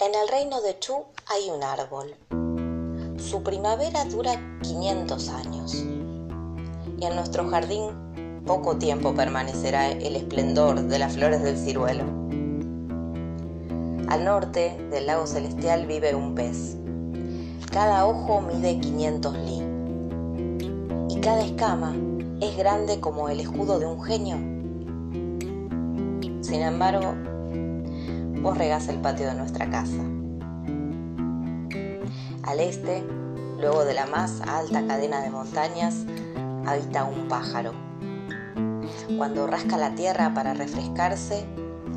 [0.00, 0.94] En el reino de Chu
[1.26, 2.14] hay un árbol.
[3.18, 4.30] Su primavera dura
[4.62, 5.74] 500 años.
[5.74, 12.04] Y en nuestro jardín poco tiempo permanecerá el esplendor de las flores del ciruelo.
[14.06, 16.76] Al norte del lago celestial vive un pez.
[17.72, 19.62] Cada ojo mide 500 li.
[21.08, 21.96] Y cada escama
[22.40, 24.36] es grande como el escudo de un genio.
[26.40, 27.16] Sin embargo,
[28.42, 30.02] vos regás el patio de nuestra casa.
[32.42, 33.04] Al este,
[33.58, 36.04] luego de la más alta cadena de montañas,
[36.66, 37.72] habita un pájaro.
[39.16, 41.44] Cuando rasca la tierra para refrescarse,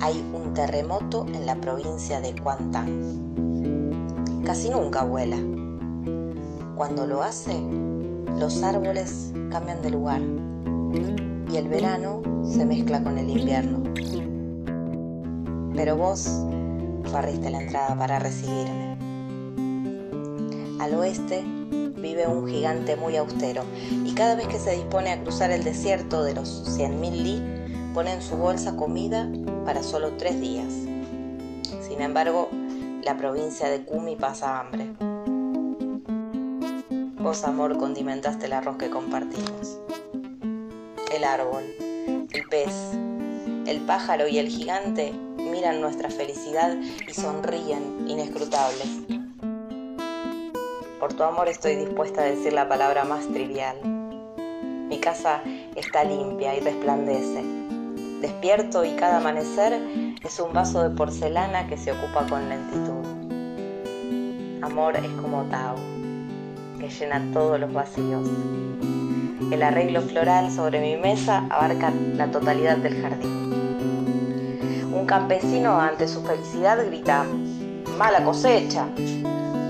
[0.00, 4.42] hay un terremoto en la provincia de Kuantan.
[4.44, 5.36] Casi nunca vuela.
[6.76, 7.60] Cuando lo hace,
[8.38, 10.20] los árboles cambian de lugar
[11.50, 13.82] y el verano se mezcla con el invierno
[15.74, 16.28] pero vos
[17.12, 18.96] barriste la entrada para recibirme.
[20.80, 21.44] Al oeste
[21.96, 23.62] vive un gigante muy austero
[24.04, 27.42] y cada vez que se dispone a cruzar el desierto de los 100.000 li,
[27.94, 29.28] pone en su bolsa comida
[29.64, 30.72] para solo tres días.
[31.86, 32.48] Sin embargo,
[33.02, 34.92] la provincia de Kumi pasa hambre.
[37.20, 39.78] Vos, amor, condimentaste el arroz que compartimos.
[41.12, 41.64] El árbol,
[42.30, 42.72] el pez,
[43.68, 46.74] el pájaro y el gigante miran nuestra felicidad
[47.06, 48.88] y sonríen inescrutables.
[50.98, 53.76] Por tu amor estoy dispuesta a decir la palabra más trivial.
[54.88, 55.42] Mi casa
[55.76, 57.44] está limpia y resplandece.
[58.22, 59.78] Despierto y cada amanecer
[60.24, 63.04] es un vaso de porcelana que se ocupa con lentitud.
[64.62, 65.76] Amor es como Tao,
[66.80, 68.26] que llena todos los vacíos.
[69.52, 73.47] El arreglo floral sobre mi mesa abarca la totalidad del jardín.
[75.08, 77.24] Campesino ante su felicidad grita,
[77.96, 78.88] mala cosecha,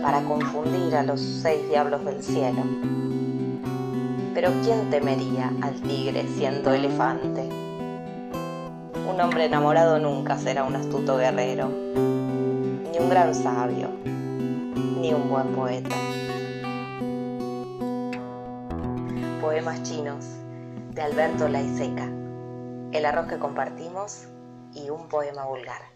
[0.00, 2.62] para confundir a los seis diablos del cielo.
[4.32, 7.48] Pero ¿quién temería al tigre siendo elefante?
[9.12, 13.88] Un hombre enamorado nunca será un astuto guerrero, ni un gran sabio,
[15.00, 15.96] ni un buen poeta.
[19.40, 20.26] Poemas chinos
[20.92, 22.08] de Alberto Laiseca.
[22.92, 24.28] El arroz que compartimos
[24.74, 25.93] y un poema vulgar.